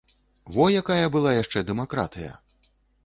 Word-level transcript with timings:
Во 0.55 0.65
якая 0.81 1.11
была 1.15 1.35
яшчэ 1.43 1.63
дэмакратыя! 1.69 2.33